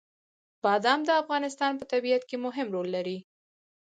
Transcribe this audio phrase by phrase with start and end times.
[0.63, 3.17] بادام د افغانستان په طبیعت کې مهم رول لري.